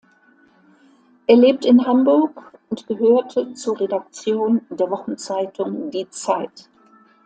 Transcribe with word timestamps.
Er 1.27 1.35
lebt 1.37 1.63
in 1.63 1.85
Hamburg 1.85 2.31
und 2.71 2.87
gehörte 2.87 3.53
zur 3.53 3.79
Redaktion 3.79 4.65
der 4.71 4.89
Wochenzeitung 4.89 5.91
Die 5.91 6.09
Zeit. 6.09 6.71